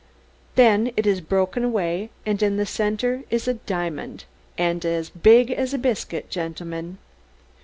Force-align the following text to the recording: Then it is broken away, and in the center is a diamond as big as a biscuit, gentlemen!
Then 0.55 0.91
it 0.97 1.05
is 1.05 1.21
broken 1.21 1.63
away, 1.63 2.09
and 2.25 2.41
in 2.41 2.57
the 2.57 2.65
center 2.65 3.21
is 3.29 3.47
a 3.47 3.53
diamond 3.53 4.25
as 4.57 5.11
big 5.11 5.51
as 5.51 5.75
a 5.75 5.77
biscuit, 5.77 6.27
gentlemen! 6.31 6.97